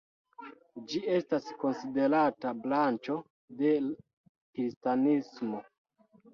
Ĝi 0.93 1.01
estas 1.17 1.49
konsiderata 1.65 2.55
branĉo 2.65 3.21
de 3.63 3.77
kristanismo. 3.85 5.65